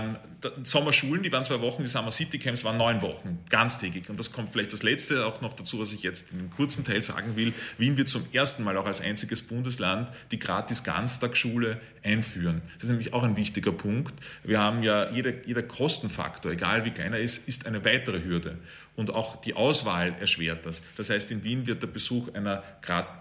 [0.00, 0.16] ähm,
[0.62, 4.08] Sommerschulen, die waren zwei Wochen, die Summer City Camps waren neun Wochen, ganztägig.
[4.10, 6.84] Und das kommt vielleicht das Letzte auch noch dazu, was ich jetzt in dem kurzen
[6.84, 7.52] Teil sagen will.
[7.78, 12.62] Wien wird zum ersten Mal auch als einziges Bundesland die gratis Ganztagsschule einführen.
[12.76, 14.14] Das ist nämlich auch ein wichtiger Punkt.
[14.44, 18.58] Wir haben ja jeder, jeder Kostenfaktor, egal wie klein er ist, ist eine weitere Hürde
[18.96, 20.82] und auch die Auswahl erschwert das.
[20.96, 22.62] Das heißt, in Wien wird der Besuch einer,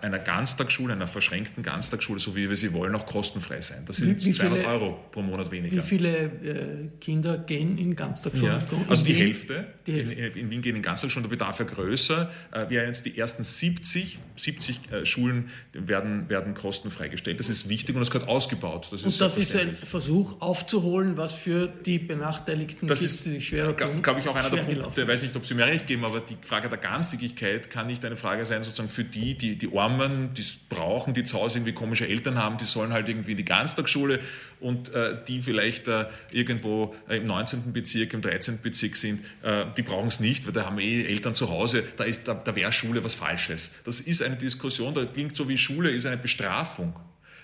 [0.01, 3.83] einer Ganztagsschule, einer verschränkten Ganztagsschule, so wie wir sie wollen, auch kostenfrei sein.
[3.85, 5.75] Das sind wie, wie 200 viele, Euro pro Monat weniger.
[5.77, 8.59] Wie viele äh, Kinder gehen in Ganztagsschulen?
[8.59, 9.67] Ja, also die Hälfte.
[9.85, 10.13] die Hälfte.
[10.15, 12.31] In, in, Wien gehen in Ganztagsschulen, der Bedarf ja größer.
[12.51, 17.39] Äh, wir haben jetzt die ersten 70, 70 äh, Schulen werden, werden kostenfrei gestellt.
[17.39, 18.88] Das ist wichtig und das gehört ausgebaut.
[18.91, 23.47] Das und das ist ein Versuch aufzuholen, was für die Benachteiligten das ist, die sich
[23.47, 24.01] schwerer tun.
[24.01, 26.38] Glaube ich auch einer der Punkte, weiß nicht, ob Sie mir recht geben, aber die
[26.41, 30.41] Frage der Ganztägigkeit kann nicht eine Frage sein, sozusagen für die, die, die Armen, die
[30.41, 33.45] es brauchen, die zu Hause irgendwie komische Eltern haben, die sollen halt irgendwie in die
[33.45, 34.19] Ganztagsschule
[34.60, 37.73] und äh, die vielleicht äh, irgendwo äh, im 19.
[37.73, 38.62] Bezirk, im 13.
[38.62, 42.06] Bezirk sind, äh, die brauchen es nicht, weil da haben eh Eltern zu Hause, da,
[42.06, 43.73] da, da wäre Schule was Falsches.
[43.84, 46.93] Das ist eine Diskussion, da klingt so wie Schule ist eine Bestrafung.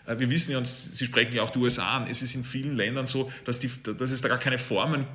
[0.05, 2.43] Äh, wir wissen ja, und Sie sprechen ja auch die USA an, es ist in
[2.43, 5.05] vielen Ländern so, dass, die, dass es da gar keine Formen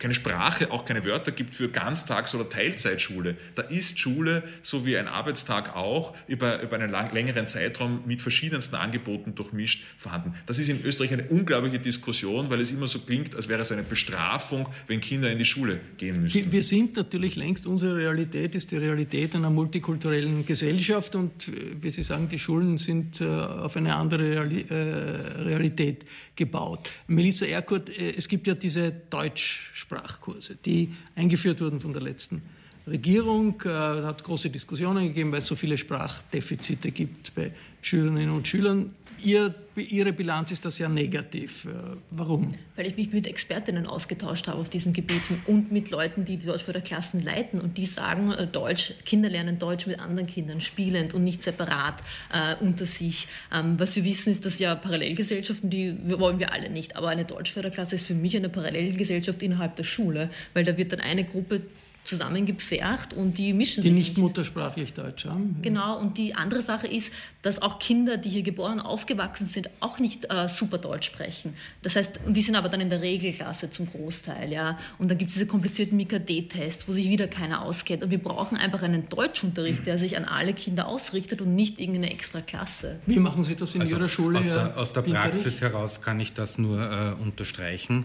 [0.00, 3.36] keine Sprache, auch keine Wörter gibt für Ganztags- oder Teilzeitschule.
[3.54, 8.22] Da ist Schule, so wie ein Arbeitstag auch, über, über einen lang, längeren Zeitraum mit
[8.22, 10.34] verschiedensten Angeboten durchmischt vorhanden.
[10.46, 13.70] Das ist in Österreich eine unglaubliche Diskussion, weil es immer so klingt, als wäre es
[13.70, 16.50] eine Bestrafung, wenn Kinder in die Schule gehen müssen.
[16.50, 21.90] Wir sind natürlich längst, unsere Realität ist die Realität einer multikulturellen Gesellschaft und äh, wie
[21.90, 26.88] Sie sagen, die Schulen sind äh, auf eine andere äh, Realität gebaut.
[27.06, 32.42] Melissa Erkurt, es gibt ja diese Deutschsprache Sprachkurse, die eingeführt wurden von der letzten
[32.86, 33.60] Regierung.
[33.64, 38.94] Äh, hat große Diskussionen gegeben, weil es so viele Sprachdefizite gibt bei Schülerinnen und Schülern.
[39.22, 41.66] Ihr, Ihre Bilanz ist das ja negativ.
[41.66, 42.52] Äh, warum?
[42.76, 46.46] Weil ich mich mit Expertinnen ausgetauscht habe auf diesem Gebiet und mit Leuten, die die
[46.46, 51.24] Deutschförderklassen leiten und die sagen, äh, Deutsch, Kinder lernen Deutsch mit anderen Kindern spielend und
[51.24, 51.96] nicht separat
[52.32, 53.28] äh, unter sich.
[53.52, 57.24] Ähm, was wir wissen, ist, dass ja Parallelgesellschaften, die wollen wir alle nicht, aber eine
[57.24, 61.62] Deutschförderklasse ist für mich eine Parallelgesellschaft innerhalb der Schule, weil da wird dann eine Gruppe
[62.10, 63.96] zusammengepfercht und die mischen die sich.
[63.96, 65.56] Die nicht, muttersprachlich Deutsch haben.
[65.62, 69.70] Genau, und die andere Sache ist, dass auch Kinder, die hier geboren und aufgewachsen sind,
[69.78, 71.54] auch nicht äh, super Deutsch sprechen.
[71.82, 74.78] Das heißt, und die sind aber dann in der Regelklasse zum Großteil, ja.
[74.98, 78.02] Und dann gibt es diese komplizierten MIKD-Tests, wo sich wieder keiner auskennt.
[78.02, 82.12] Und wir brauchen einfach einen Deutschunterricht, der sich an alle Kinder ausrichtet und nicht irgendeine
[82.12, 82.98] extra Klasse.
[83.06, 84.40] Wie machen Sie das in also Ihrer Schule?
[84.40, 88.04] Aus der, aus der Praxis heraus kann ich das nur äh, unterstreichen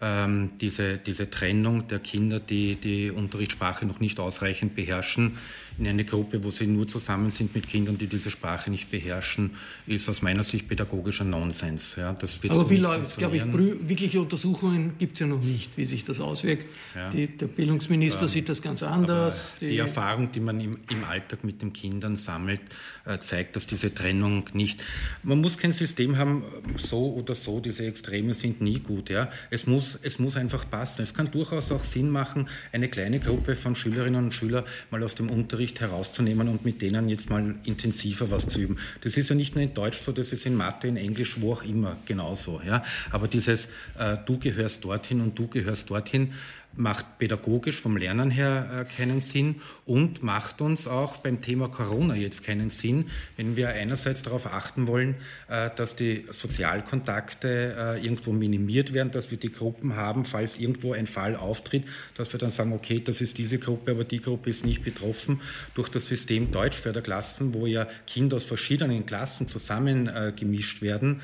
[0.00, 5.38] ähm, diese, diese Trennung der Kinder, die die Unterrichtssprache noch nicht ausreichend beherrschen,
[5.80, 9.52] in eine Gruppe, wo sie nur zusammen sind mit Kindern, die diese Sprache nicht beherrschen,
[9.86, 11.96] ist aus meiner Sicht pädagogischer Nonsens.
[11.96, 15.42] Ja, das wird Aber so wie läuft glaube ich, wirkliche Untersuchungen gibt es ja noch
[15.42, 16.66] nicht, wie sich das auswirkt.
[16.94, 17.10] Ja.
[17.10, 19.56] Die, der Bildungsminister ähm, sieht das ganz anders.
[19.60, 22.60] Die, die, Erfahrung, die man im, im, Alltag mit den Kindern sammelt,
[23.06, 24.82] äh, zeigt, dass diese Trennung nicht.
[25.22, 26.44] Man muss kein System haben,
[26.76, 29.08] so oder so, diese Extreme sind nie gut.
[29.08, 29.30] Ja.
[29.50, 31.02] Es, muss, es muss einfach passen.
[31.02, 35.14] Es kann durchaus auch Sinn machen, eine kleine Gruppe von Schülerinnen und Schülern mal aus
[35.14, 38.78] dem Unterricht herauszunehmen und mit denen jetzt mal intensiver was zu üben.
[39.02, 41.52] Das ist ja nicht nur in Deutsch so, das ist in Mathe, in Englisch, wo
[41.54, 42.60] auch immer genauso.
[42.64, 42.82] Ja?
[43.10, 46.32] Aber dieses äh, Du gehörst dorthin und du gehörst dorthin,
[46.76, 49.56] macht pädagogisch vom Lernen her äh, keinen Sinn
[49.86, 53.06] und macht uns auch beim Thema Corona jetzt keinen Sinn,
[53.36, 55.16] wenn wir einerseits darauf achten wollen,
[55.48, 60.92] äh, dass die Sozialkontakte äh, irgendwo minimiert werden, dass wir die Gruppen haben, falls irgendwo
[60.92, 64.50] ein Fall auftritt, dass wir dann sagen, okay, das ist diese Gruppe, aber die Gruppe
[64.50, 65.40] ist nicht betroffen
[65.74, 71.20] durch das System Deutschförderklassen, wo ja Kinder aus verschiedenen Klassen zusammengemischt werden,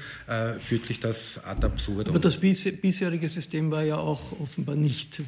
[0.61, 2.15] führt sich das ad absurdum.
[2.15, 5.23] Aber das bisherige System war ja auch offenbar nicht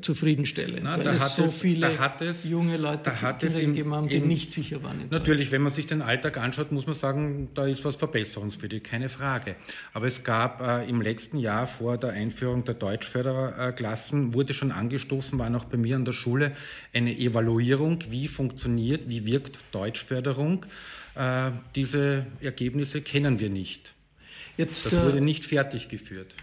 [0.00, 0.84] zufriedenstellend.
[0.84, 3.72] Na, da, hat so es, viele da hat es, junge Leute da hat es im,
[3.72, 5.04] gegeben haben, die im, nicht sicher waren.
[5.10, 9.08] Natürlich, wenn man sich den Alltag anschaut, muss man sagen, da ist was verbesserungswürdig, keine
[9.08, 9.56] Frage.
[9.92, 15.38] Aber es gab äh, im letzten Jahr vor der Einführung der Deutschförderklassen, wurde schon angestoßen,
[15.38, 16.52] war noch bei mir an der Schule,
[16.94, 20.66] eine Evaluierung, wie funktioniert, wie wirkt Deutschförderung.
[21.16, 23.94] Äh, diese Ergebnisse kennen wir nicht.
[24.58, 26.34] Jetzt, das wurde äh, nicht fertig geführt.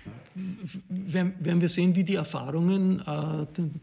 [0.90, 3.04] Werden wir sehen, wie die Erfahrungen äh,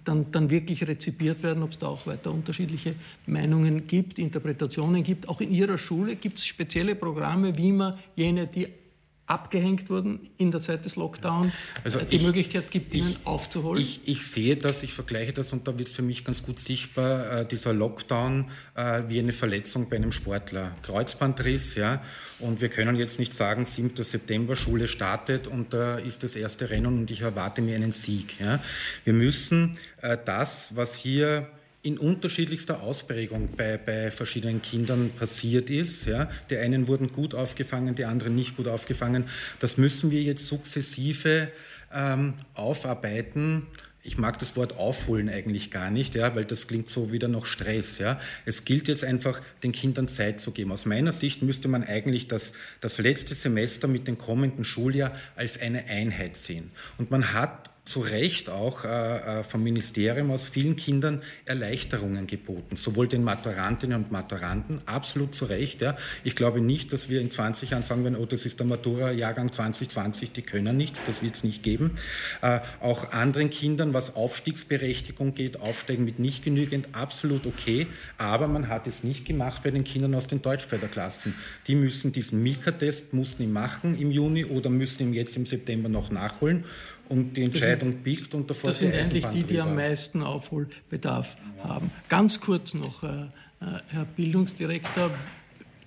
[0.05, 2.95] dann, dann wirklich rezipiert werden, ob es da auch weiter unterschiedliche
[3.27, 5.29] Meinungen gibt, Interpretationen gibt.
[5.29, 8.69] Auch in Ihrer Schule gibt es spezielle Programme, wie man jene, die
[9.33, 13.81] abgehängt wurden in der Zeit des Lockdowns, also die ich, Möglichkeit gibt, ihnen ich, aufzuholen?
[13.81, 16.61] Ich, ich, sehe das, ich vergleiche das und da wird es für mich ganz gut
[16.61, 20.77] sichtbar, äh, dieser Lockdown äh, wie eine Verletzung bei einem Sportler.
[20.83, 22.03] Kreuzbandriss, ja,
[22.41, 24.05] und wir können jetzt nicht sagen, 7.
[24.05, 27.93] September, Schule startet und da äh, ist das erste Rennen und ich erwarte mir einen
[27.93, 28.39] Sieg.
[28.39, 28.61] Ja.
[29.05, 31.49] Wir müssen äh, das, was hier
[31.83, 36.07] in unterschiedlichster Ausprägung bei, bei verschiedenen Kindern passiert ist.
[36.07, 36.31] Ja.
[36.49, 39.25] Die einen wurden gut aufgefangen, die anderen nicht gut aufgefangen.
[39.59, 41.49] Das müssen wir jetzt sukzessive
[41.93, 43.67] ähm, aufarbeiten.
[44.05, 47.47] Ich mag das Wort aufholen eigentlich gar nicht, ja, weil das klingt so wieder noch
[47.47, 47.99] Stress.
[47.99, 48.21] Ja.
[48.47, 50.71] Es gilt jetzt einfach, den Kindern Zeit zu geben.
[50.73, 55.61] Aus meiner Sicht müsste man eigentlich das, das letzte Semester mit dem kommenden Schuljahr als
[55.61, 56.71] eine Einheit sehen.
[56.99, 62.77] Und man hat zu Recht auch äh, äh, vom Ministerium aus vielen Kindern Erleichterungen geboten,
[62.77, 65.83] sowohl den Maturantinnen und Maturanten, absolut zu Recht.
[65.83, 65.97] Ja.
[66.23, 69.51] Ich glaube nicht, dass wir in 20 Jahren sagen werden, oh, das ist der Matura-Jahrgang
[69.51, 71.97] 2020, die können nichts, das wird es nicht geben.
[72.41, 78.69] Äh, auch anderen Kindern, was Aufstiegsberechtigung geht, aufsteigen mit nicht genügend, absolut okay, aber man
[78.69, 81.35] hat es nicht gemacht bei den Kindern aus den Deutschförderklassen.
[81.67, 85.89] Die müssen diesen Mika-Test, mussten ihn machen im Juni oder müssen ihn jetzt im September
[85.89, 86.65] noch nachholen
[87.09, 91.37] und die Entscheidung sind, biegt und davor Das sind eigentlich die, die am meisten Aufholbedarf
[91.63, 91.91] haben.
[92.09, 93.29] Ganz kurz noch, äh, äh,
[93.91, 95.11] Herr Bildungsdirektor,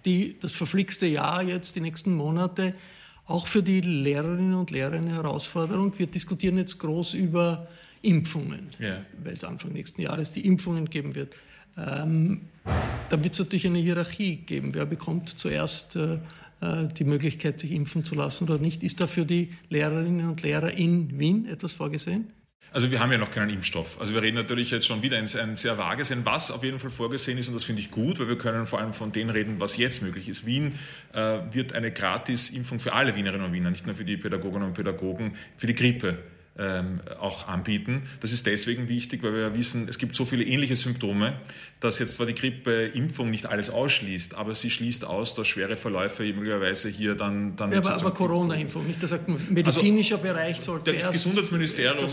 [0.05, 2.75] die, das verflixte Jahr jetzt, die nächsten Monate,
[3.25, 5.97] auch für die Lehrerinnen und Lehrer eine Herausforderung.
[5.97, 7.67] Wir diskutieren jetzt groß über
[8.03, 9.01] Impfungen, ja.
[9.23, 11.33] weil es Anfang nächsten Jahres die Impfungen geben wird.
[11.77, 12.41] Ähm,
[13.09, 14.73] da wird es natürlich eine Hierarchie geben.
[14.73, 16.19] Wer bekommt zuerst äh,
[16.97, 18.83] die Möglichkeit, sich impfen zu lassen oder nicht.
[18.83, 22.31] Ist da für die Lehrerinnen und Lehrer in Wien etwas vorgesehen?
[22.75, 24.01] Also wir haben ja noch keinen Impfstoff.
[24.01, 26.79] Also wir reden natürlich jetzt schon wieder ein, ein sehr vages, ein was auf jeden
[26.79, 29.29] Fall vorgesehen ist und das finde ich gut, weil wir können vor allem von denen
[29.29, 30.45] reden, was jetzt möglich ist.
[30.45, 30.73] Wien
[31.13, 34.73] äh, wird eine Gratis-Impfung für alle Wienerinnen und Wiener, nicht nur für die Pädagoginnen und
[34.73, 36.17] Pädagogen, für die Grippe
[36.57, 38.03] ähm, auch anbieten.
[38.21, 41.39] Das ist deswegen wichtig, weil wir ja wissen, es gibt so viele ähnliche Symptome,
[41.81, 46.23] dass jetzt zwar die Grippeimpfung nicht alles ausschließt, aber sie schließt aus, dass schwere Verläufe
[46.23, 47.57] möglicherweise hier dann...
[47.57, 49.03] dann ja, aber, aber Corona-Impfung, nicht?
[49.03, 52.09] Das sagt medizinischer also, Bereich sollte Das Gesundheitsministerium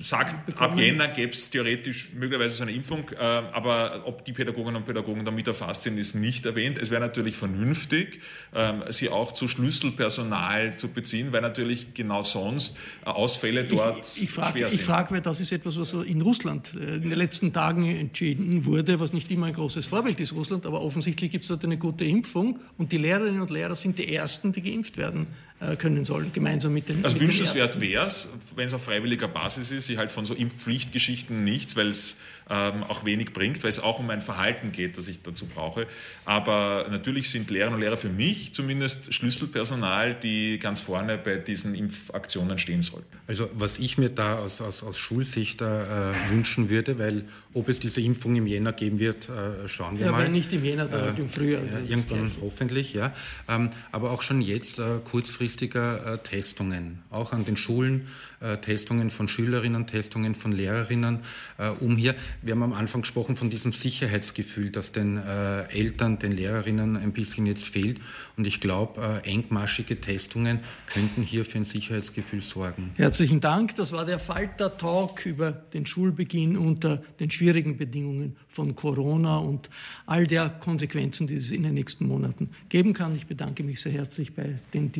[0.00, 4.76] sagt, ab Jänner gäbe es theoretisch möglicherweise so eine Impfung, äh, aber ob die Pädagoginnen
[4.76, 6.78] und Pädagogen damit erfasst sind, ist nicht erwähnt.
[6.78, 8.20] Es wäre natürlich vernünftig,
[8.54, 14.22] ähm, sie auch zu Schlüsselpersonal zu beziehen, weil natürlich genau sonst äh, Ausfälle dort ich,
[14.24, 14.80] ich frage, schwer sind.
[14.80, 18.64] Ich frage, weil das ist etwas, was in Russland äh, in den letzten Tagen entschieden
[18.64, 21.78] wurde, was nicht immer ein großes Vorbild ist, Russland, aber offensichtlich gibt es dort eine
[21.78, 25.26] gute Impfung und die Lehrerinnen und Lehrer sind die Ersten, die geimpft werden
[25.78, 29.70] können sollen, gemeinsam mit den Also mit wünschenswert wäre es, wenn es auf freiwilliger Basis
[29.70, 32.18] ist, ich halt von so Impfpflichtgeschichten nichts, weil es
[32.50, 35.86] ähm, auch wenig bringt, weil es auch um ein Verhalten geht, das ich dazu brauche.
[36.24, 41.74] Aber natürlich sind Lehrerinnen und Lehrer für mich zumindest Schlüsselpersonal, die ganz vorne bei diesen
[41.74, 43.06] Impfaktionen stehen sollten.
[43.26, 45.64] Also was ich mir da aus, aus, aus Schulsicht äh,
[46.30, 50.12] wünschen würde, weil ob es diese Impfung im Jänner geben wird, äh, schauen wir ja,
[50.12, 50.24] mal.
[50.24, 51.62] Ja, nicht im Jänner, dann äh, im Frühjahr.
[51.62, 53.14] Also irgendwann hoffentlich, ja.
[53.48, 54.98] Ähm, aber auch schon jetzt äh,
[55.52, 58.08] kurzfristiger äh, Testungen, auch an den Schulen,
[58.40, 61.20] äh, Testungen von Schülerinnen, Testungen von Lehrerinnen,
[61.80, 66.32] um hier wir haben am Anfang gesprochen von diesem Sicherheitsgefühl, das den äh, Eltern, den
[66.32, 68.00] Lehrerinnen ein bisschen jetzt fehlt.
[68.36, 72.92] Und ich glaube, äh, engmaschige Testungen könnten hier für ein Sicherheitsgefühl sorgen.
[72.96, 73.74] Herzlichen Dank.
[73.76, 79.70] Das war der Falter Talk über den Schulbeginn unter den schwierigen Bedingungen von Corona und
[80.06, 83.14] all der Konsequenzen, die es in den nächsten Monaten geben kann.
[83.14, 84.90] Ich bedanke mich sehr herzlich bei den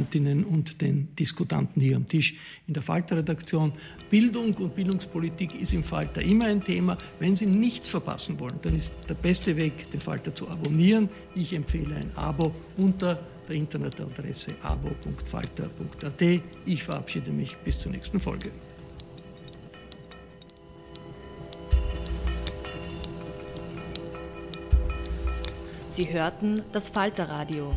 [0.00, 2.34] Diskutantinnen und den Diskutanten hier am Tisch
[2.66, 3.72] in der Falter-Redaktion.
[4.10, 6.70] Bildung und Bildungspolitik ist im Falter immer ein Thema.
[6.70, 6.96] Thema.
[7.18, 11.08] Wenn Sie nichts verpassen wollen, dann ist der beste Weg, den Falter zu abonnieren.
[11.34, 16.42] Ich empfehle ein Abo unter der Internetadresse abo.falter.at.
[16.64, 18.50] Ich verabschiede mich bis zur nächsten Folge.
[25.90, 27.76] Sie hörten das Falterradio,